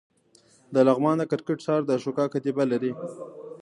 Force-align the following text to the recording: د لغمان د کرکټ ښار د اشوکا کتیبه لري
د 0.73 0.75
لغمان 0.87 1.15
د 1.19 1.23
کرکټ 1.31 1.59
ښار 1.65 1.81
د 1.85 1.89
اشوکا 1.97 2.25
کتیبه 2.33 2.63
لري 2.71 2.91